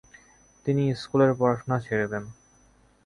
তিনি 0.65 0.83
স্কুলের 0.93 1.31
পড়াশোনা 1.39 1.77
ছেড়ে 1.79 2.05
দেন। 2.11 2.23